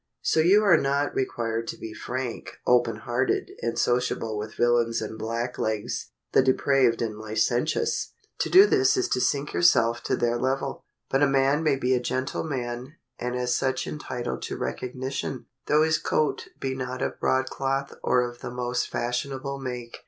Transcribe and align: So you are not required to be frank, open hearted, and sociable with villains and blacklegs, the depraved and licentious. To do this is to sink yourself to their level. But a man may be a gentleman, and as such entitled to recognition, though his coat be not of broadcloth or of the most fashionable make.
So 0.23 0.39
you 0.39 0.63
are 0.63 0.79
not 0.81 1.13
required 1.13 1.67
to 1.67 1.77
be 1.77 1.93
frank, 1.93 2.57
open 2.65 2.95
hearted, 2.95 3.51
and 3.61 3.77
sociable 3.77 4.35
with 4.35 4.55
villains 4.57 4.99
and 4.99 5.15
blacklegs, 5.15 6.09
the 6.31 6.41
depraved 6.41 7.03
and 7.03 7.19
licentious. 7.19 8.11
To 8.39 8.49
do 8.49 8.65
this 8.65 8.97
is 8.97 9.07
to 9.09 9.21
sink 9.21 9.53
yourself 9.53 10.01
to 10.05 10.15
their 10.15 10.39
level. 10.39 10.81
But 11.11 11.21
a 11.21 11.27
man 11.27 11.61
may 11.61 11.75
be 11.75 11.93
a 11.93 11.99
gentleman, 11.99 12.95
and 13.19 13.35
as 13.35 13.55
such 13.55 13.85
entitled 13.85 14.41
to 14.41 14.57
recognition, 14.57 15.45
though 15.67 15.83
his 15.83 15.99
coat 15.99 16.47
be 16.59 16.73
not 16.73 17.03
of 17.03 17.19
broadcloth 17.19 17.93
or 18.01 18.27
of 18.27 18.39
the 18.39 18.49
most 18.49 18.89
fashionable 18.89 19.59
make. 19.59 19.99